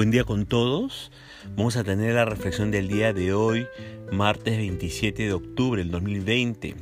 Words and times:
Buen 0.00 0.10
día 0.10 0.24
con 0.24 0.46
todos. 0.46 1.12
Vamos 1.56 1.76
a 1.76 1.84
tener 1.84 2.14
la 2.14 2.24
reflexión 2.24 2.70
del 2.70 2.88
día 2.88 3.12
de 3.12 3.34
hoy, 3.34 3.66
martes 4.10 4.56
27 4.56 5.24
de 5.24 5.32
octubre 5.34 5.82
del 5.82 5.90
2020. 5.90 6.74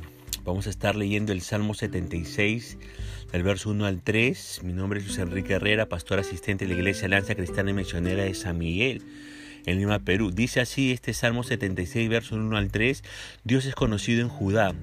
Vamos 0.45 0.67
a 0.67 0.69
estar 0.69 0.95
leyendo 0.95 1.33
el 1.33 1.41
Salmo 1.41 1.73
76, 1.73 2.77
del 3.33 3.43
verso 3.43 3.71
1 3.71 3.85
al 3.85 4.01
3. 4.01 4.61
Mi 4.63 4.71
nombre 4.71 5.01
es 5.01 5.05
Luis 5.05 5.17
Enrique 5.17 5.55
Herrera, 5.55 5.89
pastor 5.89 6.19
asistente 6.19 6.65
de 6.65 6.73
la 6.73 6.79
Iglesia 6.79 7.09
Lanza 7.09 7.35
Cristiana 7.35 7.71
y 7.71 7.73
Misionera 7.73 8.23
de 8.23 8.33
San 8.33 8.57
Miguel 8.57 9.03
en 9.65 9.77
Lima, 9.77 9.99
Perú. 9.99 10.31
Dice 10.31 10.59
así 10.61 10.91
este 10.91 11.13
Salmo 11.13 11.43
76, 11.43 12.09
versos 12.09 12.37
1 12.37 12.57
al 12.57 12.71
3, 12.71 13.03
Dios 13.43 13.65
es 13.65 13.75
conocido 13.75 14.21
en 14.21 14.29
Judá, 14.29 14.73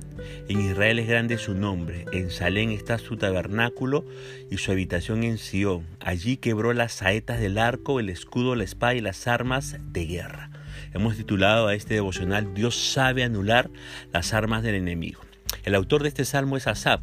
en 0.48 0.60
Israel 0.60 0.98
es 0.98 1.08
grande 1.08 1.38
su 1.38 1.54
nombre, 1.54 2.04
en 2.12 2.30
Salén 2.30 2.70
está 2.70 2.98
su 2.98 3.16
tabernáculo 3.16 4.04
y 4.50 4.58
su 4.58 4.72
habitación 4.72 5.22
en 5.24 5.38
Sión. 5.38 5.86
Allí 6.00 6.36
quebró 6.36 6.72
las 6.72 6.92
saetas 6.92 7.40
del 7.40 7.58
arco, 7.58 8.00
el 8.00 8.10
escudo, 8.10 8.54
la 8.54 8.64
espada 8.64 8.94
y 8.94 9.00
las 9.00 9.26
armas 9.26 9.76
de 9.92 10.06
guerra. 10.06 10.50
Hemos 10.92 11.16
titulado 11.16 11.68
a 11.68 11.74
este 11.74 11.94
devocional 11.94 12.54
Dios 12.54 12.76
sabe 12.76 13.24
anular 13.24 13.70
las 14.12 14.32
armas 14.32 14.62
del 14.62 14.76
enemigo. 14.76 15.20
El 15.64 15.74
autor 15.74 16.02
de 16.02 16.08
este 16.08 16.24
salmo 16.24 16.56
es 16.56 16.66
Asap, 16.66 17.00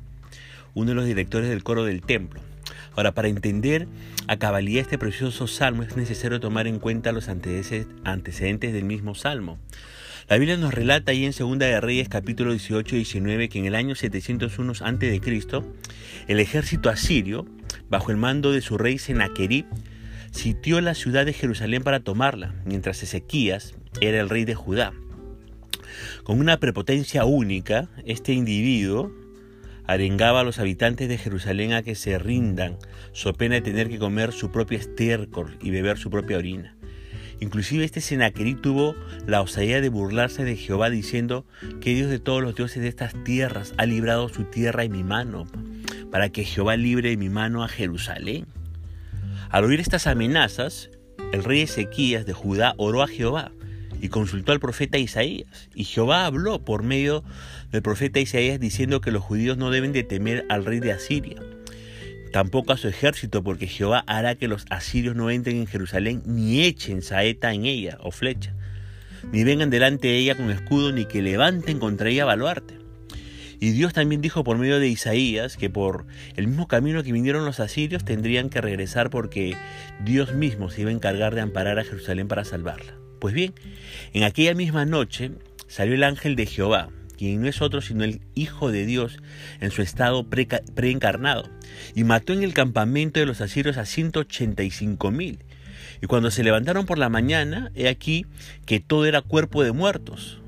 uno 0.73 0.89
de 0.89 0.95
los 0.95 1.05
directores 1.05 1.49
del 1.49 1.63
coro 1.63 1.83
del 1.83 2.01
templo. 2.01 2.41
Ahora, 2.95 3.13
para 3.13 3.27
entender 3.27 3.87
a 4.27 4.37
cabalidad 4.37 4.81
este 4.81 4.97
precioso 4.97 5.47
salmo 5.47 5.83
es 5.83 5.97
necesario 5.97 6.39
tomar 6.39 6.67
en 6.67 6.79
cuenta 6.79 7.11
los 7.11 7.27
antecedentes 7.27 8.73
del 8.73 8.83
mismo 8.83 9.15
salmo. 9.15 9.57
La 10.29 10.37
Biblia 10.37 10.57
nos 10.57 10.73
relata 10.73 11.11
ahí 11.11 11.25
en 11.25 11.33
Segunda 11.33 11.65
de 11.65 11.81
Reyes 11.81 12.07
capítulo 12.07 12.51
18 12.51 12.95
y 12.95 12.99
19 12.99 13.49
que 13.49 13.59
en 13.59 13.65
el 13.65 13.75
año 13.75 13.95
701 13.95 14.73
a.C. 14.79 15.21
el 16.27 16.39
ejército 16.39 16.89
asirio, 16.89 17.45
bajo 17.89 18.11
el 18.11 18.17
mando 18.17 18.51
de 18.51 18.61
su 18.61 18.77
rey 18.77 18.99
Sennacherib, 18.99 19.65
sitió 20.31 20.79
la 20.79 20.93
ciudad 20.93 21.25
de 21.25 21.33
Jerusalén 21.33 21.83
para 21.83 21.99
tomarla, 21.99 22.53
mientras 22.65 23.03
Ezequías 23.03 23.75
era 24.01 24.19
el 24.19 24.29
rey 24.29 24.45
de 24.45 24.55
Judá. 24.55 24.93
Con 26.23 26.39
una 26.39 26.57
prepotencia 26.57 27.25
única, 27.25 27.89
este 28.05 28.33
individuo 28.33 29.11
arengaba 29.85 30.41
a 30.41 30.43
los 30.43 30.59
habitantes 30.59 31.09
de 31.09 31.17
Jerusalén 31.17 31.73
a 31.73 31.83
que 31.83 31.95
se 31.95 32.17
rindan, 32.19 32.77
so 33.11 33.33
pena 33.33 33.55
de 33.55 33.61
tener 33.61 33.89
que 33.89 33.99
comer 33.99 34.31
su 34.31 34.51
propio 34.51 34.77
estiércol 34.77 35.57
y 35.61 35.71
beber 35.71 35.97
su 35.97 36.09
propia 36.09 36.37
orina. 36.37 36.75
Inclusive 37.39 37.83
este 37.83 37.99
Senaquerí 37.99 38.55
tuvo 38.55 38.95
la 39.27 39.41
osadía 39.41 39.81
de 39.81 39.89
burlarse 39.89 40.45
de 40.45 40.55
Jehová 40.55 40.89
diciendo 40.89 41.45
que 41.81 41.93
Dios 41.93 42.09
de 42.09 42.19
todos 42.19 42.41
los 42.41 42.55
dioses 42.55 42.81
de 42.81 42.87
estas 42.87 43.13
tierras 43.23 43.73
ha 43.77 43.85
librado 43.85 44.29
su 44.29 44.45
tierra 44.45 44.83
en 44.83 44.93
mi 44.93 45.03
mano, 45.03 45.45
para 46.11 46.29
que 46.29 46.45
Jehová 46.45 46.77
libre 46.77 47.09
de 47.09 47.17
mi 47.17 47.29
mano 47.29 47.63
a 47.63 47.67
Jerusalén. 47.67 48.45
Al 49.49 49.65
oír 49.65 49.79
estas 49.79 50.07
amenazas, 50.07 50.89
el 51.33 51.43
rey 51.43 51.61
Ezequías 51.61 52.25
de 52.25 52.33
Judá 52.33 52.75
oró 52.77 53.01
a 53.01 53.07
Jehová 53.07 53.51
y 54.03 54.09
consultó 54.09 54.51
al 54.51 54.59
profeta 54.59 54.97
Isaías. 54.97 55.69
Y 55.73 55.85
Jehová 55.85 56.25
habló 56.25 56.65
por 56.65 56.83
medio 56.83 57.23
del 57.71 57.81
profeta 57.81 58.19
Isaías 58.19 58.59
diciendo 58.59 58.99
que 58.99 59.11
los 59.11 59.23
judíos 59.23 59.57
no 59.57 59.71
deben 59.71 59.93
de 59.93 60.03
temer 60.03 60.45
al 60.49 60.65
rey 60.65 60.81
de 60.81 60.91
Asiria, 60.91 61.41
tampoco 62.33 62.73
a 62.73 62.77
su 62.77 62.89
ejército, 62.89 63.43
porque 63.43 63.65
Jehová 63.65 64.03
hará 64.05 64.35
que 64.35 64.49
los 64.49 64.65
asirios 64.69 65.15
no 65.15 65.31
entren 65.31 65.55
en 65.55 65.67
Jerusalén 65.67 66.21
ni 66.25 66.63
echen 66.63 67.01
saeta 67.01 67.53
en 67.53 67.65
ella 67.65 67.97
o 68.01 68.11
flecha, 68.11 68.53
ni 69.31 69.45
vengan 69.45 69.69
delante 69.69 70.09
de 70.09 70.17
ella 70.17 70.35
con 70.35 70.51
escudo, 70.51 70.91
ni 70.91 71.05
que 71.05 71.21
levanten 71.21 71.79
contra 71.79 72.09
ella 72.09 72.25
baluarte. 72.25 72.79
Y 73.61 73.71
Dios 73.71 73.93
también 73.93 74.19
dijo 74.19 74.43
por 74.43 74.57
medio 74.57 74.81
de 74.81 74.89
Isaías 74.89 75.55
que 75.55 75.69
por 75.69 76.05
el 76.35 76.47
mismo 76.47 76.67
camino 76.67 77.03
que 77.03 77.13
vinieron 77.13 77.45
los 77.45 77.61
asirios 77.61 78.03
tendrían 78.03 78.49
que 78.49 78.59
regresar 78.59 79.09
porque 79.09 79.55
Dios 80.03 80.33
mismo 80.33 80.69
se 80.69 80.81
iba 80.81 80.89
a 80.89 80.93
encargar 80.93 81.35
de 81.35 81.39
amparar 81.39 81.79
a 81.79 81.85
Jerusalén 81.85 82.27
para 82.27 82.43
salvarla. 82.43 83.02
Pues 83.23 83.33
bien, 83.33 83.53
en 84.11 84.23
aquella 84.23 84.53
misma 84.53 84.83
noche 84.83 85.31
salió 85.69 85.95
el 85.95 86.03
ángel 86.03 86.35
de 86.35 86.45
Jehová, 86.45 86.89
quien 87.17 87.41
no 87.41 87.47
es 87.47 87.61
otro 87.61 87.79
sino 87.79 88.03
el 88.03 88.19
Hijo 88.35 88.69
de 88.69 88.85
Dios 88.85 89.19
en 89.61 89.71
su 89.71 89.81
estado 89.81 90.27
preencarnado, 90.27 91.49
y 91.95 92.03
mató 92.03 92.33
en 92.33 92.43
el 92.43 92.53
campamento 92.53 93.21
de 93.21 93.25
los 93.25 93.39
asirios 93.39 93.77
a 93.77 93.85
185 93.85 95.09
mil. 95.11 95.39
Y 96.01 96.07
cuando 96.07 96.31
se 96.31 96.43
levantaron 96.43 96.85
por 96.85 96.97
la 96.97 97.07
mañana, 97.07 97.71
he 97.75 97.87
aquí 97.87 98.25
que 98.65 98.81
todo 98.81 99.05
era 99.05 99.21
cuerpo 99.21 99.63
de 99.63 99.71
muertos. 99.71 100.41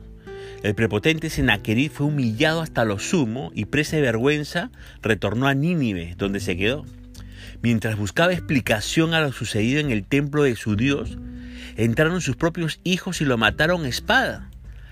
El 0.62 0.76
prepotente 0.76 1.30
Sennacherib 1.30 1.92
fue 1.92 2.08
humillado 2.08 2.60
hasta 2.60 2.84
lo 2.84 3.00
sumo 3.00 3.54
y 3.56 3.64
presa 3.64 3.96
de 3.96 4.02
vergüenza 4.02 4.70
retornó 5.02 5.48
a 5.48 5.54
Nínive, 5.54 6.16
donde 6.18 6.42
se 6.42 6.58
quedó. 6.58 6.86
Mientras 7.62 7.96
buscaba 7.96 8.34
explicación 8.34 9.14
a 9.14 9.22
lo 9.22 9.32
sucedido 9.32 9.80
en 9.80 9.92
el 9.92 10.04
templo 10.04 10.44
de 10.44 10.58
su 10.58 10.76
Dios, 10.76 11.18
entraron 11.76 12.22
sus 12.22 12.36
propios 12.36 12.80
hijos 12.84 13.22
y 13.22 13.26
lo 13.26 13.38
mataron 13.38 13.86
espada. 13.86 14.50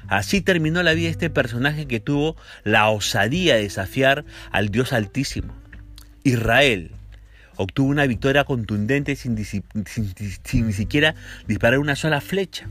Así 0.08 0.42
terminó 0.42 0.84
la 0.84 0.94
vida 0.94 1.06
de 1.06 1.12
este 1.12 1.30
personaje 1.30 1.88
que 1.88 2.00
tuvo 2.00 2.36
la 2.64 2.90
osadía 2.90 3.56
de 3.56 3.64
desafiar 3.64 4.26
al 4.52 4.70
Dios 4.70 4.94
Altísimo. 4.94 5.54
Israel 6.24 6.92
obtuvo 7.56 7.90
una 7.90 8.06
victoria 8.06 8.44
contundente 8.44 9.16
sin, 9.16 9.36
ni 9.36 10.74
siquiera 10.74 11.16
disparar 11.48 11.80
una 11.80 11.96
sola 11.96 12.22
flecha. 12.22 12.68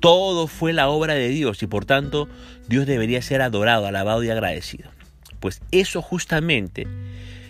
Todo 0.00 0.46
fue 0.46 0.72
la 0.72 0.88
obra 0.88 1.14
de 1.14 1.28
Dios 1.28 1.62
y 1.62 1.66
por 1.66 1.84
tanto 1.84 2.28
Dios 2.68 2.86
debería 2.86 3.22
ser 3.22 3.42
adorado, 3.42 3.86
alabado 3.86 4.24
y 4.24 4.30
agradecido. 4.30 4.90
Pues 5.40 5.60
eso 5.70 6.02
justamente 6.02 6.86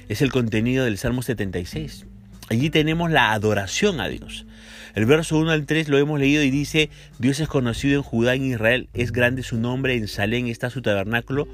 es 0.08 0.22
el 0.22 0.32
contenido 0.32 0.84
del 0.84 0.98
Salmo 0.98 1.22
76. 1.22 2.06
Allí 2.48 2.70
tenemos 2.70 3.10
la 3.10 3.32
adoración 3.32 4.00
a 4.00 4.08
Dios. 4.08 4.46
El 4.94 5.06
verso 5.06 5.38
1 5.38 5.50
al 5.50 5.64
3 5.64 5.88
lo 5.88 5.98
hemos 5.98 6.20
leído 6.20 6.42
y 6.42 6.50
dice, 6.50 6.90
Dios 7.18 7.40
es 7.40 7.48
conocido 7.48 7.96
en 7.96 8.02
Judá, 8.02 8.34
en 8.34 8.44
Israel, 8.44 8.88
es 8.92 9.12
grande 9.12 9.42
su 9.42 9.56
nombre, 9.56 9.96
en 9.96 10.06
Salén 10.06 10.48
está 10.48 10.68
su 10.68 10.82
tabernáculo 10.82 11.48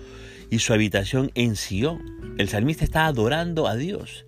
y 0.51 0.59
su 0.59 0.73
habitación 0.73 1.31
en 1.35 1.55
Sion. 1.55 2.01
El 2.39 2.49
salmista 2.49 2.85
está 2.85 3.07
adorando 3.07 3.69
a 3.69 3.77
Dios. 3.77 4.25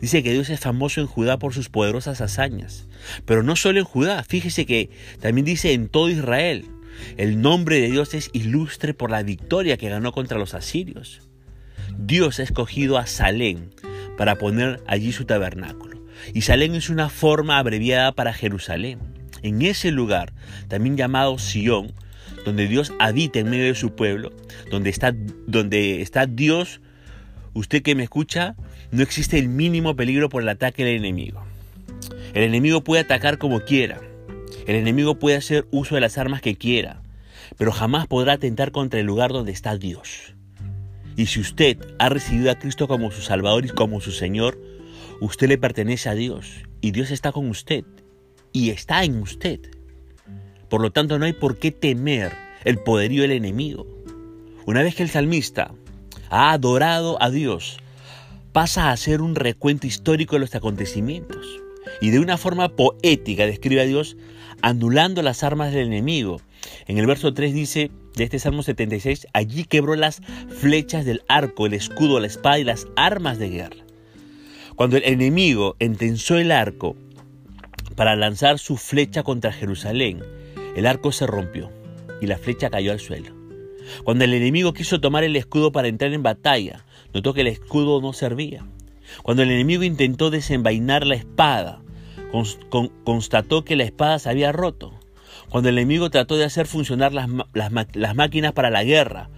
Dice 0.00 0.22
que 0.22 0.32
Dios 0.32 0.50
es 0.50 0.60
famoso 0.60 1.00
en 1.00 1.06
Judá 1.06 1.38
por 1.38 1.54
sus 1.54 1.68
poderosas 1.68 2.20
hazañas. 2.20 2.86
Pero 3.24 3.42
no 3.42 3.54
solo 3.54 3.78
en 3.78 3.84
Judá, 3.84 4.24
fíjese 4.24 4.66
que 4.66 4.90
también 5.20 5.44
dice 5.44 5.72
en 5.72 5.88
todo 5.88 6.08
Israel. 6.08 6.64
El 7.16 7.40
nombre 7.40 7.80
de 7.80 7.90
Dios 7.90 8.12
es 8.14 8.30
ilustre 8.32 8.92
por 8.92 9.10
la 9.10 9.22
victoria 9.22 9.76
que 9.76 9.88
ganó 9.88 10.12
contra 10.12 10.38
los 10.38 10.54
asirios. 10.54 11.20
Dios 11.96 12.40
ha 12.40 12.42
escogido 12.42 12.98
a 12.98 13.06
Salén 13.06 13.70
para 14.16 14.36
poner 14.36 14.80
allí 14.86 15.12
su 15.12 15.24
tabernáculo. 15.24 15.87
Y 16.34 16.42
Salem 16.42 16.74
es 16.74 16.90
una 16.90 17.08
forma 17.08 17.58
abreviada 17.58 18.12
para 18.12 18.32
Jerusalén. 18.32 18.98
En 19.42 19.62
ese 19.62 19.90
lugar, 19.90 20.32
también 20.68 20.96
llamado 20.96 21.38
Sión, 21.38 21.92
donde 22.44 22.66
Dios 22.66 22.92
habita 22.98 23.38
en 23.38 23.50
medio 23.50 23.64
de 23.64 23.74
su 23.74 23.94
pueblo, 23.94 24.32
donde 24.70 24.90
está, 24.90 25.14
donde 25.46 26.02
está 26.02 26.26
Dios, 26.26 26.80
usted 27.54 27.82
que 27.82 27.94
me 27.94 28.04
escucha, 28.04 28.56
no 28.90 29.02
existe 29.02 29.38
el 29.38 29.48
mínimo 29.48 29.96
peligro 29.96 30.28
por 30.28 30.42
el 30.42 30.48
ataque 30.48 30.84
del 30.84 30.96
enemigo. 30.96 31.44
El 32.34 32.42
enemigo 32.42 32.82
puede 32.82 33.02
atacar 33.02 33.38
como 33.38 33.60
quiera. 33.60 34.00
El 34.66 34.76
enemigo 34.76 35.18
puede 35.18 35.36
hacer 35.36 35.66
uso 35.70 35.94
de 35.94 36.00
las 36.00 36.18
armas 36.18 36.42
que 36.42 36.56
quiera, 36.56 37.00
pero 37.56 37.72
jamás 37.72 38.06
podrá 38.06 38.34
atentar 38.34 38.70
contra 38.70 39.00
el 39.00 39.06
lugar 39.06 39.32
donde 39.32 39.52
está 39.52 39.76
Dios. 39.76 40.34
Y 41.16 41.26
si 41.26 41.40
usted 41.40 41.78
ha 41.98 42.08
recibido 42.08 42.50
a 42.50 42.58
Cristo 42.58 42.86
como 42.86 43.10
su 43.10 43.22
Salvador 43.22 43.66
y 43.66 43.70
como 43.70 44.00
su 44.00 44.12
Señor, 44.12 44.58
Usted 45.20 45.48
le 45.48 45.58
pertenece 45.58 46.08
a 46.08 46.14
Dios 46.14 46.62
y 46.80 46.92
Dios 46.92 47.10
está 47.10 47.32
con 47.32 47.48
usted 47.48 47.84
y 48.52 48.70
está 48.70 49.04
en 49.04 49.20
usted. 49.20 49.60
Por 50.68 50.80
lo 50.80 50.92
tanto, 50.92 51.18
no 51.18 51.24
hay 51.24 51.32
por 51.32 51.58
qué 51.58 51.72
temer 51.72 52.32
el 52.64 52.78
poderío 52.78 53.22
del 53.22 53.32
enemigo. 53.32 53.86
Una 54.66 54.82
vez 54.82 54.94
que 54.94 55.02
el 55.02 55.08
salmista 55.08 55.74
ha 56.30 56.52
adorado 56.52 57.20
a 57.22 57.30
Dios, 57.30 57.78
pasa 58.52 58.88
a 58.88 58.92
hacer 58.92 59.22
un 59.22 59.34
recuento 59.34 59.86
histórico 59.86 60.36
de 60.36 60.40
los 60.40 60.54
acontecimientos 60.54 61.46
y 62.00 62.10
de 62.10 62.20
una 62.20 62.36
forma 62.36 62.68
poética 62.68 63.46
describe 63.46 63.80
a 63.80 63.86
Dios 63.86 64.16
anulando 64.62 65.22
las 65.22 65.42
armas 65.42 65.72
del 65.72 65.86
enemigo. 65.86 66.40
En 66.86 66.98
el 66.98 67.06
verso 67.06 67.34
3 67.34 67.54
dice 67.54 67.90
de 68.14 68.24
este 68.24 68.38
Salmo 68.38 68.62
76, 68.62 69.26
allí 69.32 69.64
quebró 69.64 69.94
las 69.94 70.20
flechas 70.60 71.04
del 71.04 71.22
arco, 71.28 71.66
el 71.66 71.74
escudo, 71.74 72.20
la 72.20 72.26
espada 72.26 72.58
y 72.58 72.64
las 72.64 72.86
armas 72.96 73.38
de 73.38 73.48
guerra. 73.48 73.87
Cuando 74.78 74.96
el 74.96 75.02
enemigo 75.06 75.74
entensó 75.80 76.38
el 76.38 76.52
arco 76.52 76.94
para 77.96 78.14
lanzar 78.14 78.60
su 78.60 78.76
flecha 78.76 79.24
contra 79.24 79.50
Jerusalén, 79.50 80.22
el 80.76 80.86
arco 80.86 81.10
se 81.10 81.26
rompió 81.26 81.68
y 82.20 82.26
la 82.26 82.38
flecha 82.38 82.70
cayó 82.70 82.92
al 82.92 83.00
suelo. 83.00 83.34
Cuando 84.04 84.22
el 84.22 84.34
enemigo 84.34 84.74
quiso 84.74 85.00
tomar 85.00 85.24
el 85.24 85.34
escudo 85.34 85.72
para 85.72 85.88
entrar 85.88 86.12
en 86.12 86.22
batalla, 86.22 86.84
notó 87.12 87.34
que 87.34 87.40
el 87.40 87.48
escudo 87.48 88.00
no 88.00 88.12
servía. 88.12 88.68
Cuando 89.24 89.42
el 89.42 89.50
enemigo 89.50 89.82
intentó 89.82 90.30
desenvainar 90.30 91.04
la 91.08 91.16
espada, 91.16 91.82
constató 93.02 93.64
que 93.64 93.74
la 93.74 93.82
espada 93.82 94.20
se 94.20 94.30
había 94.30 94.52
roto. 94.52 94.94
Cuando 95.48 95.70
el 95.70 95.78
enemigo 95.78 96.08
trató 96.10 96.36
de 96.36 96.44
hacer 96.44 96.68
funcionar 96.68 97.12
las, 97.12 97.28
las 97.52 98.14
máquinas 98.14 98.52
para 98.52 98.70
la 98.70 98.84
guerra, 98.84 99.28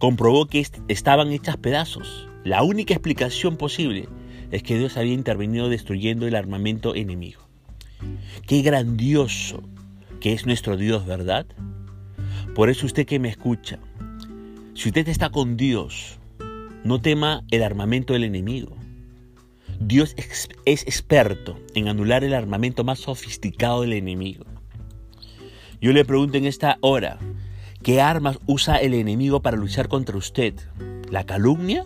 comprobó 0.00 0.46
que 0.46 0.66
estaban 0.88 1.30
hechas 1.30 1.56
pedazos. 1.56 2.26
La 2.42 2.64
única 2.64 2.94
explicación 2.94 3.56
posible 3.56 4.08
es 4.50 4.62
que 4.62 4.78
Dios 4.78 4.96
había 4.96 5.12
intervenido 5.12 5.68
destruyendo 5.68 6.26
el 6.26 6.34
armamento 6.34 6.94
enemigo. 6.94 7.42
Qué 8.46 8.62
grandioso 8.62 9.62
que 10.20 10.32
es 10.32 10.46
nuestro 10.46 10.76
Dios, 10.76 11.06
¿verdad? 11.06 11.46
Por 12.54 12.70
eso 12.70 12.86
usted 12.86 13.06
que 13.06 13.18
me 13.18 13.28
escucha, 13.28 13.78
si 14.74 14.88
usted 14.88 15.08
está 15.08 15.30
con 15.30 15.56
Dios, 15.56 16.18
no 16.84 17.00
tema 17.00 17.42
el 17.50 17.62
armamento 17.62 18.12
del 18.12 18.24
enemigo. 18.24 18.76
Dios 19.80 20.14
es 20.64 20.82
experto 20.82 21.58
en 21.74 21.88
anular 21.88 22.24
el 22.24 22.34
armamento 22.34 22.84
más 22.84 23.00
sofisticado 23.00 23.82
del 23.82 23.92
enemigo. 23.92 24.44
Yo 25.80 25.92
le 25.92 26.04
pregunto 26.04 26.38
en 26.38 26.46
esta 26.46 26.78
hora, 26.80 27.18
¿qué 27.82 28.00
armas 28.00 28.38
usa 28.46 28.76
el 28.76 28.94
enemigo 28.94 29.42
para 29.42 29.56
luchar 29.56 29.88
contra 29.88 30.16
usted? 30.16 30.54
¿La 31.10 31.24
calumnia? 31.24 31.84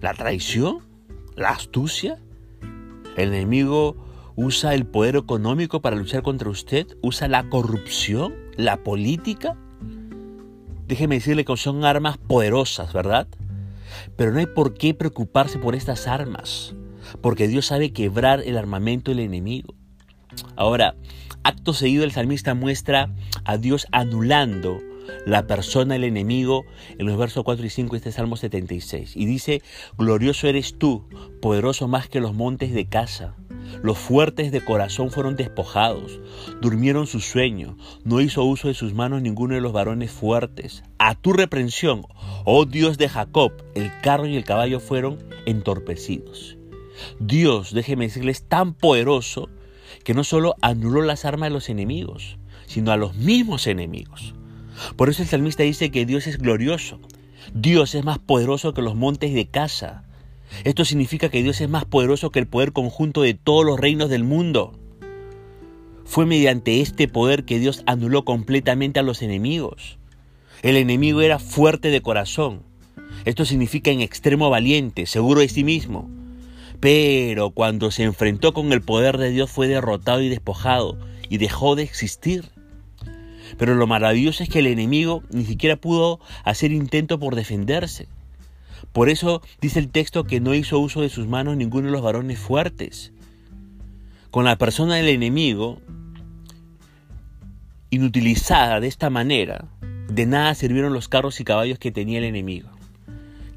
¿La 0.00 0.14
traición? 0.14 0.89
¿La 1.40 1.52
astucia? 1.52 2.18
¿El 3.16 3.32
enemigo 3.32 3.96
usa 4.36 4.74
el 4.74 4.84
poder 4.84 5.16
económico 5.16 5.80
para 5.80 5.96
luchar 5.96 6.20
contra 6.20 6.50
usted? 6.50 6.86
¿Usa 7.00 7.28
la 7.28 7.48
corrupción? 7.48 8.34
¿La 8.58 8.82
política? 8.82 9.56
Déjeme 10.86 11.14
decirle 11.14 11.46
que 11.46 11.56
son 11.56 11.86
armas 11.86 12.18
poderosas, 12.18 12.92
¿verdad? 12.92 13.26
Pero 14.16 14.32
no 14.32 14.40
hay 14.40 14.48
por 14.48 14.74
qué 14.74 14.92
preocuparse 14.92 15.58
por 15.58 15.74
estas 15.74 16.06
armas, 16.06 16.74
porque 17.22 17.48
Dios 17.48 17.64
sabe 17.64 17.94
quebrar 17.94 18.42
el 18.44 18.58
armamento 18.58 19.10
del 19.10 19.20
enemigo. 19.20 19.72
Ahora, 20.56 20.94
acto 21.42 21.72
seguido 21.72 22.04
el 22.04 22.12
salmista 22.12 22.52
muestra 22.52 23.14
a 23.46 23.56
Dios 23.56 23.86
anulando 23.92 24.78
la 25.26 25.46
persona 25.46 25.94
del 25.94 26.04
enemigo 26.04 26.64
en 26.98 27.06
los 27.06 27.18
versos 27.18 27.44
4 27.44 27.64
y 27.64 27.70
5 27.70 27.92
de 27.92 27.96
este 27.98 28.12
Salmo 28.12 28.36
76. 28.36 29.16
Y 29.16 29.26
dice, 29.26 29.62
glorioso 29.98 30.46
eres 30.46 30.78
tú, 30.78 31.08
poderoso 31.40 31.88
más 31.88 32.08
que 32.08 32.20
los 32.20 32.34
montes 32.34 32.72
de 32.72 32.86
casa. 32.86 33.34
Los 33.82 33.98
fuertes 33.98 34.52
de 34.52 34.64
corazón 34.64 35.10
fueron 35.10 35.36
despojados, 35.36 36.20
durmieron 36.60 37.06
su 37.06 37.20
sueño, 37.20 37.76
no 38.04 38.20
hizo 38.20 38.44
uso 38.44 38.68
de 38.68 38.74
sus 38.74 38.94
manos 38.94 39.22
ninguno 39.22 39.54
de 39.54 39.60
los 39.60 39.72
varones 39.72 40.10
fuertes. 40.10 40.82
A 40.98 41.14
tu 41.14 41.32
reprensión, 41.32 42.02
oh 42.44 42.64
Dios 42.64 42.98
de 42.98 43.08
Jacob, 43.08 43.52
el 43.74 43.90
carro 44.02 44.26
y 44.26 44.36
el 44.36 44.44
caballo 44.44 44.80
fueron 44.80 45.18
entorpecidos. 45.46 46.56
Dios, 47.18 47.72
déjeme 47.72 48.06
decirles, 48.06 48.44
tan 48.48 48.74
poderoso 48.74 49.48
que 50.04 50.14
no 50.14 50.24
solo 50.24 50.56
anuló 50.60 51.02
las 51.02 51.24
armas 51.24 51.48
de 51.48 51.54
los 51.54 51.68
enemigos, 51.68 52.38
sino 52.66 52.92
a 52.92 52.96
los 52.96 53.14
mismos 53.14 53.66
enemigos. 53.66 54.34
Por 54.96 55.08
eso 55.08 55.22
el 55.22 55.28
salmista 55.28 55.62
dice 55.62 55.90
que 55.90 56.06
Dios 56.06 56.26
es 56.26 56.38
glorioso. 56.38 57.00
Dios 57.54 57.94
es 57.94 58.04
más 58.04 58.18
poderoso 58.18 58.74
que 58.74 58.82
los 58.82 58.94
montes 58.94 59.34
de 59.34 59.46
casa. 59.46 60.04
Esto 60.64 60.84
significa 60.84 61.28
que 61.28 61.42
Dios 61.42 61.60
es 61.60 61.68
más 61.68 61.84
poderoso 61.84 62.30
que 62.30 62.38
el 62.38 62.46
poder 62.46 62.72
conjunto 62.72 63.22
de 63.22 63.34
todos 63.34 63.64
los 63.64 63.78
reinos 63.78 64.10
del 64.10 64.24
mundo. 64.24 64.72
Fue 66.04 66.26
mediante 66.26 66.80
este 66.80 67.08
poder 67.08 67.44
que 67.44 67.58
Dios 67.58 67.82
anuló 67.86 68.24
completamente 68.24 68.98
a 69.00 69.04
los 69.04 69.22
enemigos. 69.22 69.98
El 70.62 70.76
enemigo 70.76 71.20
era 71.20 71.38
fuerte 71.38 71.90
de 71.90 72.02
corazón. 72.02 72.62
Esto 73.24 73.44
significa 73.44 73.90
en 73.90 74.00
extremo 74.00 74.50
valiente, 74.50 75.06
seguro 75.06 75.40
de 75.40 75.48
sí 75.48 75.64
mismo. 75.64 76.10
Pero 76.80 77.50
cuando 77.50 77.90
se 77.90 78.02
enfrentó 78.02 78.52
con 78.52 78.72
el 78.72 78.82
poder 78.82 79.18
de 79.18 79.30
Dios 79.30 79.50
fue 79.50 79.68
derrotado 79.68 80.22
y 80.22 80.28
despojado 80.28 80.98
y 81.28 81.38
dejó 81.38 81.76
de 81.76 81.84
existir. 81.84 82.50
Pero 83.58 83.74
lo 83.74 83.86
maravilloso 83.86 84.42
es 84.42 84.48
que 84.48 84.60
el 84.60 84.66
enemigo 84.66 85.22
ni 85.30 85.44
siquiera 85.44 85.76
pudo 85.76 86.20
hacer 86.44 86.72
intento 86.72 87.18
por 87.18 87.34
defenderse. 87.34 88.08
Por 88.92 89.08
eso 89.08 89.42
dice 89.60 89.78
el 89.78 89.88
texto 89.88 90.24
que 90.24 90.40
no 90.40 90.54
hizo 90.54 90.78
uso 90.78 91.00
de 91.02 91.08
sus 91.08 91.26
manos 91.26 91.56
ninguno 91.56 91.86
de 91.86 91.92
los 91.92 92.02
varones 92.02 92.38
fuertes. 92.38 93.12
Con 94.30 94.44
la 94.44 94.56
persona 94.56 94.96
del 94.96 95.08
enemigo, 95.08 95.78
inutilizada 97.90 98.80
de 98.80 98.88
esta 98.88 99.10
manera, 99.10 99.66
de 100.08 100.26
nada 100.26 100.54
sirvieron 100.54 100.92
los 100.92 101.08
carros 101.08 101.40
y 101.40 101.44
caballos 101.44 101.78
que 101.78 101.92
tenía 101.92 102.18
el 102.18 102.24
enemigo. 102.24 102.68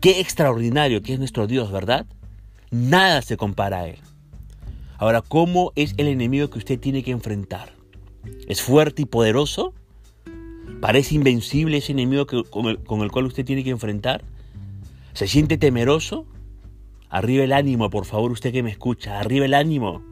Qué 0.02 0.20
extraordinario 0.20 1.02
que 1.02 1.14
es 1.14 1.20
nuestro 1.20 1.48
Dios, 1.48 1.72
¿verdad? 1.72 2.06
Nada 2.72 3.22
se 3.22 3.38
compara 3.38 3.80
a 3.80 3.88
Él. 3.88 4.00
Ahora, 4.98 5.22
¿cómo 5.22 5.72
es 5.76 5.96
el 5.98 6.08
enemigo 6.08 6.50
que 6.50 6.60
usted 6.60 6.80
tiene 6.80 7.04
que 7.04 7.12
enfrentar? 7.12 7.74
¿Es 8.48 8.62
fuerte 8.62 9.04
y 9.04 9.06
poderoso? 9.06 9.74
¿Parece 10.84 11.16
invencible 11.16 11.78
ese 11.78 11.94
enemigo 11.94 12.28
con, 12.28 12.66
el, 12.66 12.78
con 12.80 13.04
el 13.04 13.10
cual 13.10 13.28
usted 13.28 13.46
tiene 13.46 13.64
que 13.64 13.70
enfrentar? 13.70 14.22
¿Se 15.14 15.30
siente 15.30 15.58
temeroso? 15.58 16.26
Arriba 17.10 17.46
el 17.46 17.54
ánimo, 17.54 17.90
por 17.90 18.04
favor, 18.04 18.34
usted 18.34 18.52
que 18.52 18.64
me 18.64 18.72
escucha. 18.72 19.18
Arriba 19.18 19.46
el 19.46 19.54
ánimo. 19.54 20.04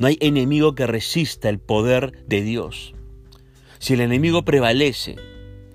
No 0.00 0.08
hay 0.08 0.18
enemigo 0.18 0.74
que 0.74 0.88
resista 0.88 1.48
el 1.48 1.60
poder 1.60 2.26
de 2.26 2.42
Dios. 2.42 2.92
Si 3.78 3.94
el 3.94 4.00
enemigo 4.00 4.44
prevalece, 4.44 5.14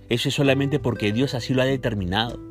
eso 0.10 0.28
es 0.28 0.36
solamente 0.36 0.80
porque 0.80 1.14
Dios 1.14 1.34
así 1.34 1.54
lo 1.54 1.62
ha 1.62 1.66
determinado. 1.66 2.42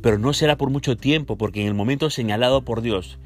Pero 0.00 0.16
no 0.16 0.32
será 0.32 0.56
por 0.56 0.70
mucho 0.70 0.96
tiempo, 0.96 1.36
porque 1.36 1.62
en 1.62 1.66
el 1.66 1.74
momento 1.74 2.08
señalado 2.10 2.64
por 2.64 2.82
Dios, 2.82 3.18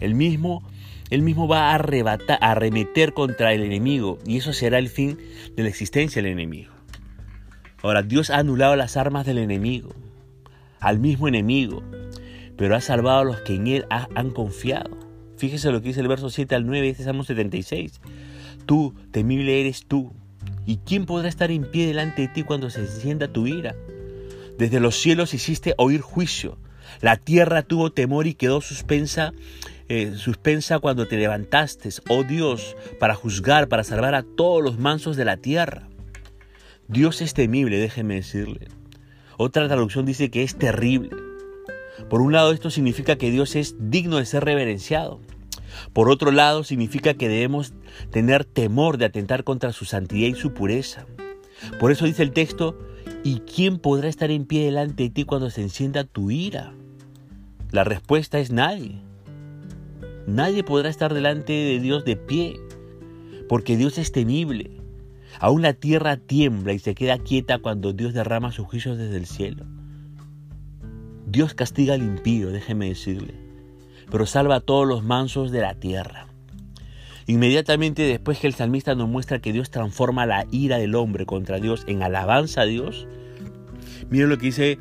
el 0.00 0.14
mismo, 0.14 0.62
él 1.08 1.22
mismo 1.22 1.48
va 1.48 1.70
a 1.70 1.74
a 1.74 2.50
arremeter 2.50 3.14
contra 3.14 3.54
el 3.54 3.62
enemigo, 3.62 4.18
y 4.26 4.36
eso 4.36 4.52
será 4.52 4.78
el 4.78 4.90
fin 4.90 5.16
de 5.56 5.62
la 5.62 5.70
existencia 5.70 6.20
del 6.20 6.32
enemigo. 6.32 6.79
Ahora, 7.82 8.02
Dios 8.02 8.30
ha 8.30 8.38
anulado 8.38 8.76
las 8.76 8.96
armas 8.96 9.26
del 9.26 9.38
enemigo, 9.38 9.90
al 10.80 10.98
mismo 10.98 11.28
enemigo, 11.28 11.82
pero 12.56 12.76
ha 12.76 12.80
salvado 12.80 13.20
a 13.20 13.24
los 13.24 13.40
que 13.40 13.54
en 13.54 13.66
Él 13.66 13.86
han 13.88 14.30
confiado. 14.30 14.90
Fíjese 15.36 15.72
lo 15.72 15.80
que 15.80 15.88
dice 15.88 16.00
el 16.00 16.08
verso 16.08 16.28
7 16.28 16.54
al 16.54 16.66
9 16.66 16.84
de 16.84 16.90
este 16.90 17.04
Salmo 17.04 17.24
76. 17.24 18.00
Tú, 18.66 18.94
temible 19.10 19.60
eres 19.60 19.86
tú. 19.86 20.12
¿Y 20.66 20.76
quién 20.76 21.06
podrá 21.06 21.28
estar 21.28 21.50
en 21.50 21.64
pie 21.64 21.86
delante 21.86 22.22
de 22.22 22.28
ti 22.28 22.42
cuando 22.42 22.68
se 22.68 22.80
encienda 22.80 23.28
tu 23.28 23.46
ira? 23.46 23.74
Desde 24.58 24.78
los 24.78 24.96
cielos 24.96 25.32
hiciste 25.32 25.74
oír 25.78 26.02
juicio. 26.02 26.58
La 27.00 27.16
tierra 27.16 27.62
tuvo 27.62 27.92
temor 27.92 28.26
y 28.26 28.34
quedó 28.34 28.60
suspensa, 28.60 29.32
eh, 29.88 30.12
suspensa 30.16 30.78
cuando 30.80 31.08
te 31.08 31.16
levantaste, 31.16 31.88
oh 32.10 32.24
Dios, 32.24 32.76
para 32.98 33.14
juzgar, 33.14 33.68
para 33.68 33.84
salvar 33.84 34.14
a 34.14 34.22
todos 34.22 34.62
los 34.62 34.78
mansos 34.78 35.16
de 35.16 35.24
la 35.24 35.38
tierra. 35.38 35.89
Dios 36.90 37.22
es 37.22 37.34
temible, 37.34 37.78
déjeme 37.78 38.16
decirle. 38.16 38.66
Otra 39.36 39.68
traducción 39.68 40.06
dice 40.06 40.28
que 40.28 40.42
es 40.42 40.56
terrible. 40.56 41.10
Por 42.08 42.20
un 42.20 42.32
lado, 42.32 42.50
esto 42.50 42.68
significa 42.68 43.14
que 43.14 43.30
Dios 43.30 43.54
es 43.54 43.76
digno 43.78 44.16
de 44.16 44.26
ser 44.26 44.44
reverenciado. 44.44 45.20
Por 45.92 46.10
otro 46.10 46.32
lado, 46.32 46.64
significa 46.64 47.14
que 47.14 47.28
debemos 47.28 47.74
tener 48.10 48.44
temor 48.44 48.98
de 48.98 49.04
atentar 49.04 49.44
contra 49.44 49.72
su 49.72 49.84
santidad 49.84 50.26
y 50.26 50.34
su 50.34 50.52
pureza. 50.52 51.06
Por 51.78 51.92
eso 51.92 52.06
dice 52.06 52.24
el 52.24 52.32
texto, 52.32 52.76
¿y 53.22 53.38
quién 53.42 53.78
podrá 53.78 54.08
estar 54.08 54.32
en 54.32 54.44
pie 54.44 54.64
delante 54.64 55.04
de 55.04 55.10
ti 55.10 55.24
cuando 55.24 55.48
se 55.50 55.62
encienda 55.62 56.02
tu 56.02 56.32
ira? 56.32 56.72
La 57.70 57.84
respuesta 57.84 58.40
es 58.40 58.50
nadie. 58.50 58.96
Nadie 60.26 60.64
podrá 60.64 60.88
estar 60.88 61.14
delante 61.14 61.52
de 61.52 61.78
Dios 61.78 62.04
de 62.04 62.16
pie, 62.16 62.56
porque 63.48 63.76
Dios 63.76 63.96
es 63.96 64.10
temible. 64.10 64.79
Aún 65.38 65.62
la 65.62 65.72
tierra 65.74 66.16
tiembla 66.16 66.72
y 66.72 66.78
se 66.78 66.94
queda 66.94 67.18
quieta 67.18 67.58
cuando 67.58 67.92
Dios 67.92 68.12
derrama 68.12 68.52
sus 68.52 68.66
juicios 68.66 68.98
desde 68.98 69.16
el 69.16 69.26
cielo. 69.26 69.64
Dios 71.26 71.54
castiga 71.54 71.94
al 71.94 72.02
impío, 72.02 72.50
déjeme 72.50 72.88
decirle, 72.88 73.34
pero 74.10 74.26
salva 74.26 74.56
a 74.56 74.60
todos 74.60 74.86
los 74.86 75.04
mansos 75.04 75.52
de 75.52 75.60
la 75.60 75.74
tierra. 75.74 76.26
Inmediatamente 77.26 78.02
después 78.02 78.40
que 78.40 78.48
el 78.48 78.54
salmista 78.54 78.96
nos 78.96 79.08
muestra 79.08 79.38
que 79.38 79.52
Dios 79.52 79.70
transforma 79.70 80.26
la 80.26 80.46
ira 80.50 80.78
del 80.78 80.96
hombre 80.96 81.26
contra 81.26 81.60
Dios 81.60 81.84
en 81.86 82.02
alabanza 82.02 82.62
a 82.62 82.66
Dios, 82.66 83.06
miren 84.10 84.28
lo 84.28 84.38
que 84.38 84.46
dice 84.46 84.78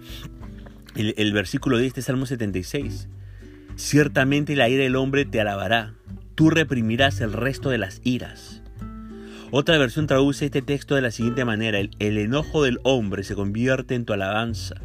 el, 0.95 1.13
el 1.17 1.33
versículo 1.33 1.77
de 1.77 1.85
este 1.85 2.01
Salmo 2.01 2.25
76. 2.25 3.07
Ciertamente 3.75 4.55
la 4.55 4.67
ira 4.67 4.83
del 4.83 4.95
hombre 4.95 5.25
te 5.25 5.39
alabará, 5.39 5.93
tú 6.33 6.49
reprimirás 6.49 7.21
el 7.21 7.33
resto 7.33 7.69
de 7.69 7.77
las 7.77 8.01
iras. 8.03 8.63
Otra 9.51 9.79
versión 9.79 10.05
traduce 10.05 10.45
este 10.45 10.61
texto 10.61 10.93
de 10.93 11.01
la 11.01 11.09
siguiente 11.09 11.43
manera, 11.43 11.79
el, 11.79 12.17
enojo 12.19 12.63
del 12.63 12.79
hombre 12.83 13.23
se 13.23 13.33
convierte 13.33 13.95
en 13.95 14.05
tu 14.05 14.13
alabanza, 14.13 14.75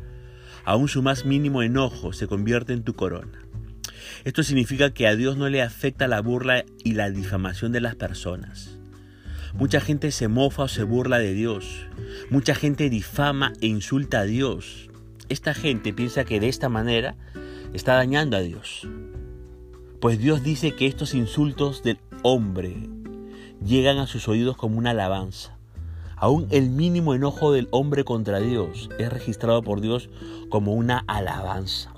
aún 0.64 0.88
su 0.88 1.02
más 1.02 1.26
mínimo 1.26 1.62
enojo 1.62 2.14
se 2.14 2.26
convierte 2.26 2.72
en 2.72 2.82
tu 2.82 2.94
corona. 2.94 3.40
Esto 4.24 4.42
significa 4.42 4.94
que 4.94 5.06
a 5.06 5.16
Dios 5.16 5.36
no 5.36 5.50
le 5.50 5.60
afecta 5.60 6.08
la 6.08 6.22
burla 6.22 6.64
y 6.82 6.94
la 6.94 7.10
difamación 7.10 7.72
de 7.72 7.82
las 7.82 7.94
personas. 7.94 8.78
Mucha 9.52 9.82
gente 9.82 10.10
se 10.10 10.28
mofa 10.28 10.62
o 10.62 10.68
se 10.68 10.82
burla 10.82 11.18
de 11.18 11.34
Dios. 11.34 11.86
Mucha 12.30 12.54
gente 12.54 12.88
difama 12.88 13.52
e 13.60 13.66
insulta 13.66 14.20
a 14.20 14.24
Dios. 14.24 14.88
Esta 15.28 15.52
gente 15.52 15.92
piensa 15.92 16.24
que 16.24 16.40
de 16.40 16.48
esta 16.48 16.70
manera 16.70 17.16
está 17.74 17.96
dañando 17.96 18.38
a 18.38 18.40
Dios. 18.40 18.88
Pues 20.00 20.18
Dios 20.18 20.42
dice 20.42 20.74
que 20.74 20.86
estos 20.86 21.12
insultos 21.12 21.82
del 21.82 21.98
hombre 22.22 22.88
llegan 23.64 23.98
a 23.98 24.06
sus 24.06 24.28
oídos 24.28 24.56
como 24.56 24.78
una 24.78 24.90
alabanza. 24.90 25.56
Aún 26.16 26.46
el 26.50 26.70
mínimo 26.70 27.14
enojo 27.14 27.52
del 27.52 27.68
hombre 27.70 28.04
contra 28.04 28.40
Dios 28.40 28.88
es 28.98 29.12
registrado 29.12 29.62
por 29.62 29.80
Dios 29.80 30.08
como 30.48 30.74
una 30.74 31.04
alabanza. 31.06 31.92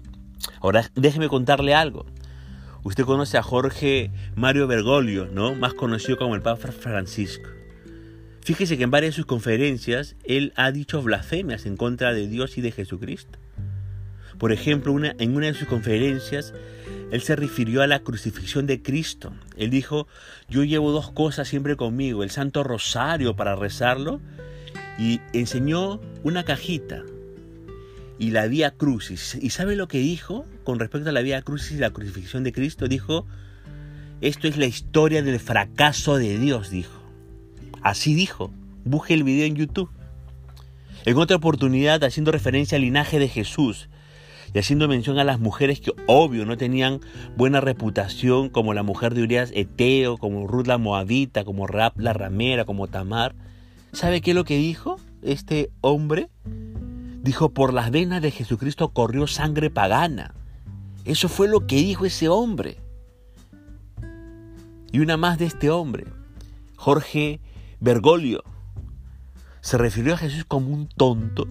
Ahora 0.60 0.90
déjeme 0.94 1.28
contarle 1.28 1.74
algo. 1.74 2.06
Usted 2.82 3.04
conoce 3.04 3.36
a 3.36 3.42
Jorge 3.42 4.12
Mario 4.36 4.66
Bergoglio, 4.68 5.26
¿no? 5.26 5.54
Más 5.54 5.74
conocido 5.74 6.18
como 6.18 6.34
el 6.34 6.42
Papa 6.42 6.70
Francisco. 6.72 7.48
Fíjese 8.42 8.78
que 8.78 8.84
en 8.84 8.92
varias 8.92 9.14
de 9.14 9.16
sus 9.16 9.26
conferencias 9.26 10.14
él 10.24 10.52
ha 10.54 10.70
dicho 10.70 11.02
blasfemias 11.02 11.66
en 11.66 11.76
contra 11.76 12.12
de 12.12 12.28
Dios 12.28 12.56
y 12.58 12.60
de 12.60 12.70
Jesucristo. 12.70 13.40
Por 14.38 14.52
ejemplo, 14.52 14.94
en 15.02 15.36
una 15.36 15.46
de 15.46 15.54
sus 15.54 15.68
conferencias, 15.68 16.52
él 17.10 17.20
se 17.22 17.36
refirió 17.36 17.82
a 17.82 17.86
la 17.86 18.00
crucifixión 18.00 18.66
de 18.66 18.82
Cristo. 18.82 19.32
Él 19.56 19.70
dijo, 19.70 20.08
yo 20.48 20.64
llevo 20.64 20.92
dos 20.92 21.10
cosas 21.10 21.48
siempre 21.48 21.76
conmigo, 21.76 22.22
el 22.22 22.30
Santo 22.30 22.64
Rosario 22.64 23.36
para 23.36 23.56
rezarlo 23.56 24.20
y 24.98 25.20
enseñó 25.32 26.00
una 26.22 26.44
cajita 26.44 27.02
y 28.18 28.30
la 28.30 28.46
Vía 28.46 28.72
Crucis. 28.72 29.38
¿Y 29.40 29.50
sabe 29.50 29.76
lo 29.76 29.88
que 29.88 29.98
dijo 29.98 30.46
con 30.64 30.78
respecto 30.78 31.10
a 31.10 31.12
la 31.12 31.22
Vía 31.22 31.42
Crucis 31.42 31.72
y 31.72 31.80
la 31.80 31.90
crucifixión 31.90 32.44
de 32.44 32.52
Cristo? 32.52 32.88
Dijo, 32.88 33.26
esto 34.20 34.48
es 34.48 34.56
la 34.56 34.66
historia 34.66 35.22
del 35.22 35.38
fracaso 35.38 36.16
de 36.16 36.38
Dios, 36.38 36.70
dijo. 36.70 37.02
Así 37.82 38.14
dijo. 38.14 38.52
Busque 38.84 39.14
el 39.14 39.24
video 39.24 39.46
en 39.46 39.56
YouTube. 39.56 39.90
En 41.04 41.16
otra 41.18 41.36
oportunidad, 41.36 42.02
haciendo 42.04 42.32
referencia 42.32 42.76
al 42.76 42.82
linaje 42.82 43.18
de 43.18 43.28
Jesús 43.28 43.88
y 44.52 44.58
haciendo 44.58 44.88
mención 44.88 45.18
a 45.18 45.24
las 45.24 45.40
mujeres 45.40 45.80
que 45.80 45.92
obvio 46.06 46.44
no 46.44 46.56
tenían 46.56 47.00
buena 47.36 47.60
reputación, 47.60 48.48
como 48.48 48.74
la 48.74 48.82
mujer 48.82 49.14
de 49.14 49.22
Urias 49.22 49.50
Eteo, 49.54 50.18
como 50.18 50.46
Ruth 50.46 50.66
la 50.66 50.78
Moabita, 50.78 51.44
como 51.44 51.66
Rap 51.66 51.98
la 51.98 52.12
Ramera, 52.12 52.64
como 52.64 52.88
Tamar, 52.88 53.34
¿sabe 53.92 54.20
qué 54.20 54.30
es 54.30 54.34
lo 54.34 54.44
que 54.44 54.56
dijo 54.56 54.98
este 55.22 55.70
hombre? 55.80 56.28
Dijo, 57.22 57.50
por 57.50 57.74
las 57.74 57.90
venas 57.90 58.22
de 58.22 58.30
Jesucristo 58.30 58.90
corrió 58.90 59.26
sangre 59.26 59.70
pagana. 59.70 60.34
Eso 61.04 61.28
fue 61.28 61.48
lo 61.48 61.66
que 61.66 61.76
dijo 61.76 62.06
ese 62.06 62.28
hombre. 62.28 62.78
Y 64.92 65.00
una 65.00 65.16
más 65.16 65.38
de 65.38 65.46
este 65.46 65.70
hombre, 65.70 66.04
Jorge 66.76 67.40
Bergoglio, 67.80 68.44
se 69.60 69.76
refirió 69.78 70.14
a 70.14 70.18
Jesús 70.18 70.44
como 70.44 70.70
un 70.70 70.88
tonto 70.88 71.48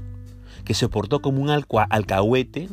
que 0.65 0.73
se 0.73 0.89
portó 0.89 1.21
como 1.21 1.41
un 1.41 1.49
alcahuete 1.49 2.67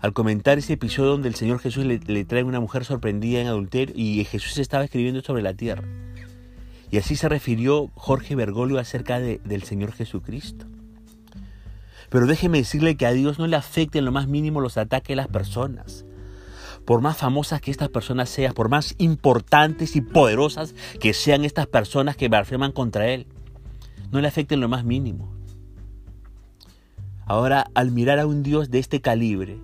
al 0.00 0.12
comentar 0.12 0.58
ese 0.58 0.74
episodio 0.74 1.12
donde 1.12 1.28
el 1.28 1.34
Señor 1.34 1.58
Jesús 1.58 1.84
le, 1.84 2.24
trae 2.24 2.42
una 2.42 2.60
mujer 2.60 2.84
sorprendida 2.84 3.40
en 3.40 3.46
adulterio 3.46 3.94
y 3.96 4.22
Jesús 4.24 4.58
estaba 4.58 4.84
escribiendo 4.84 5.22
sobre 5.22 5.42
la 5.42 5.54
tierra. 5.54 5.84
Y 6.90 6.98
así 6.98 7.16
se 7.16 7.28
refirió 7.28 7.90
Jorge 7.94 8.34
Bergoglio 8.36 8.78
acerca 8.78 9.18
del 9.18 9.62
Señor 9.62 9.92
Jesucristo. 9.92 10.66
Pero 12.10 12.26
déjeme 12.26 12.58
decirle 12.58 12.96
que 12.96 13.06
a 13.06 13.12
Dios 13.12 13.38
no 13.38 13.46
le 13.46 13.56
afecten 13.56 14.04
lo 14.04 14.12
más 14.12 14.28
mínimo 14.28 14.60
los 14.60 14.76
ataques 14.76 15.08
de 15.08 15.16
las 15.16 15.28
personas. 15.28 16.04
Por 16.84 17.00
más 17.00 17.16
famosas 17.16 17.60
que 17.60 17.72
estas 17.72 17.88
personas 17.88 18.28
sean, 18.28 18.54
por 18.54 18.68
más 18.68 18.94
importantes 18.98 19.96
y 19.96 20.00
poderosas 20.00 20.74
que 21.00 21.14
sean 21.14 21.44
estas 21.44 21.66
personas 21.66 22.16
que 22.16 22.28
blasfeman 22.28 22.70
contra 22.70 23.08
Él, 23.08 23.26
no 24.12 24.20
le 24.20 24.28
afecten 24.28 24.60
lo 24.60 24.68
más 24.68 24.84
mínimo. 24.84 25.35
Ahora, 27.26 27.66
al 27.74 27.90
mirar 27.90 28.18
a 28.18 28.26
un 28.26 28.42
Dios 28.42 28.70
de 28.70 28.78
este 28.78 29.00
calibre, 29.00 29.58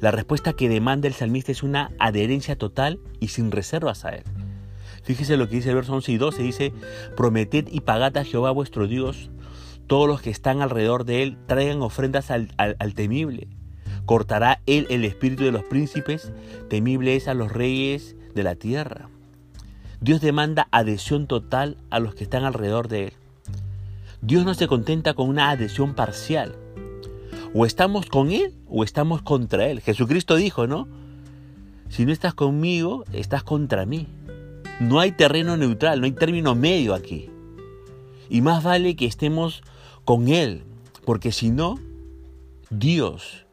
la 0.00 0.10
respuesta 0.10 0.52
que 0.52 0.68
demanda 0.68 1.08
el 1.08 1.14
salmista 1.14 1.52
es 1.52 1.62
una 1.62 1.90
adherencia 1.98 2.58
total 2.58 3.00
y 3.20 3.28
sin 3.28 3.50
reservas 3.50 4.04
a 4.04 4.10
Él. 4.10 4.24
Fíjese 5.04 5.36
lo 5.36 5.48
que 5.48 5.56
dice 5.56 5.70
el 5.70 5.76
verso 5.76 5.94
11 5.94 6.12
y 6.12 6.18
12, 6.18 6.42
dice, 6.42 6.72
prometed 7.16 7.68
y 7.70 7.80
pagad 7.80 8.16
a 8.16 8.24
Jehová 8.24 8.50
vuestro 8.50 8.88
Dios 8.88 9.30
todos 9.86 10.08
los 10.08 10.20
que 10.20 10.30
están 10.30 10.62
alrededor 10.62 11.04
de 11.04 11.22
él 11.22 11.38
traigan 11.46 11.80
ofrendas 11.82 12.30
al, 12.30 12.48
temible. 12.94 13.48
Cortará 14.04 14.60
él 14.66 14.86
el 14.90 15.04
espíritu 15.04 15.44
de 15.44 15.52
los 15.52 15.64
príncipes, 15.64 16.32
temible 16.68 17.16
es 17.16 17.28
a 17.28 17.34
los 17.34 17.52
reyes 17.52 18.16
de 18.34 18.42
la 18.42 18.56
tierra. 18.56 19.08
Dios 20.00 20.20
demanda 20.20 20.68
adhesión 20.70 21.26
total 21.26 21.76
a 21.90 22.00
los 22.00 22.14
que 22.14 22.24
están 22.24 22.44
alrededor 22.44 22.88
de 22.88 23.04
él. 23.04 23.12
Dios 24.20 24.44
no 24.44 24.54
se 24.54 24.66
contenta 24.66 25.14
con 25.14 25.28
una 25.28 25.50
adhesión 25.50 25.94
parcial. 25.94 26.56
O 27.58 27.64
estamos 27.64 28.04
con 28.04 28.32
Él 28.32 28.52
o 28.68 28.84
estamos 28.84 29.22
contra 29.22 29.66
Él. 29.66 29.80
Jesucristo 29.80 30.36
dijo, 30.36 30.66
¿no? 30.66 30.86
Si 31.88 32.04
no 32.04 32.12
estás 32.12 32.34
conmigo, 32.34 33.04
estás 33.14 33.44
contra 33.44 33.86
mí. 33.86 34.08
No 34.78 35.00
hay 35.00 35.12
terreno 35.12 35.56
neutral, 35.56 35.98
no 36.00 36.04
hay 36.04 36.12
término 36.12 36.54
medio 36.54 36.92
aquí. 36.92 37.30
Y 38.28 38.42
más 38.42 38.62
vale 38.62 38.94
que 38.94 39.06
estemos 39.06 39.62
con 40.04 40.28
Él, 40.28 40.64
porque 41.06 41.32
si 41.32 41.48
no, 41.48 41.78
Dios 42.68 43.46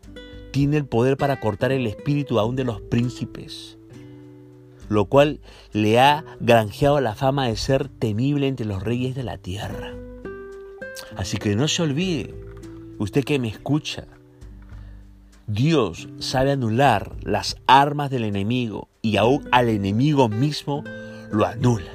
tiene 0.52 0.76
el 0.76 0.86
poder 0.86 1.16
para 1.16 1.40
cortar 1.40 1.72
el 1.72 1.88
espíritu 1.88 2.40
aún 2.40 2.58
de 2.58 2.66
los 2.66 2.82
príncipes, 2.82 3.78
lo 4.90 5.06
cual 5.06 5.40
le 5.72 6.02
ha 6.02 6.26
granjeado 6.42 7.00
la 7.00 7.16
fama 7.16 7.48
de 7.48 7.56
ser 7.56 7.88
temible 7.88 8.50
entre 8.50 8.66
los 8.66 8.84
reyes 8.84 9.16
de 9.16 9.24
la 9.24 9.38
tierra. 9.38 9.94
Así 11.16 11.38
que 11.38 11.56
no 11.56 11.70
se 11.70 11.84
olvide, 11.84 12.36
usted 13.04 13.24
que 13.24 13.40
me 13.40 13.48
escucha, 13.48 14.06
Dios 15.48 16.08
sabe 16.20 16.52
anular 16.52 17.16
las 17.22 17.58
armas 17.68 18.10
del 18.10 18.24
enemigo 18.24 18.90
y 19.02 19.18
aún 19.18 19.48
al 19.52 19.70
enemigo 19.70 20.30
mismo 20.30 20.84
lo 21.32 21.46
anula. 21.46 21.92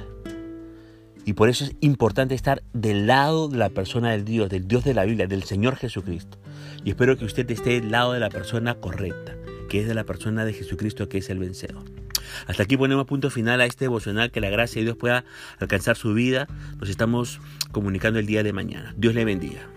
Y 1.25 1.33
por 1.33 1.49
eso 1.49 1.65
es 1.65 1.75
importante 1.81 2.35
estar 2.35 2.63
del 2.73 3.07
lado 3.07 3.49
de 3.49 3.57
la 3.57 3.69
persona 3.69 4.11
del 4.11 4.25
Dios, 4.25 4.49
del 4.49 4.67
Dios 4.67 4.83
de 4.83 4.93
la 4.93 5.05
Biblia, 5.05 5.27
del 5.27 5.43
Señor 5.43 5.75
Jesucristo. 5.75 6.37
Y 6.83 6.89
espero 6.91 7.17
que 7.17 7.25
usted 7.25 7.49
esté 7.51 7.81
del 7.81 7.91
lado 7.91 8.13
de 8.13 8.19
la 8.19 8.29
persona 8.29 8.75
correcta, 8.75 9.35
que 9.67 9.81
es 9.81 9.87
de 9.87 9.93
la 9.93 10.05
persona 10.05 10.45
de 10.45 10.53
Jesucristo, 10.53 11.09
que 11.09 11.19
es 11.19 11.29
el 11.29 11.39
vencedor. 11.39 11.83
Hasta 12.47 12.63
aquí 12.63 12.77
ponemos 12.77 13.05
punto 13.05 13.29
final 13.29 13.61
a 13.61 13.65
este 13.65 13.85
devocional, 13.85 14.31
que 14.31 14.41
la 14.41 14.49
gracia 14.49 14.79
de 14.79 14.85
Dios 14.85 14.97
pueda 14.97 15.25
alcanzar 15.59 15.97
su 15.97 16.13
vida. 16.13 16.47
Nos 16.79 16.89
estamos 16.89 17.39
comunicando 17.71 18.19
el 18.19 18.25
día 18.25 18.43
de 18.43 18.53
mañana. 18.53 18.93
Dios 18.97 19.13
le 19.13 19.25
bendiga. 19.25 19.67